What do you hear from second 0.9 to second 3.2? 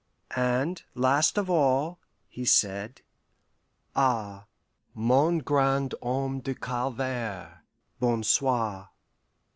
last of all, he said,